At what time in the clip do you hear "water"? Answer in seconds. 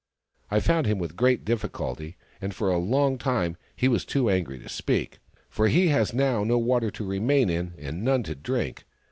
6.57-6.89